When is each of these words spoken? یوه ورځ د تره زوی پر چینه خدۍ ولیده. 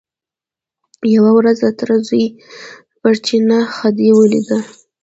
یوه 1.15 1.31
ورځ 1.37 1.57
د 1.61 1.67
تره 1.79 1.95
زوی 2.07 2.25
پر 2.99 3.15
چینه 3.25 3.59
خدۍ 3.75 4.09
ولیده. 4.13 4.59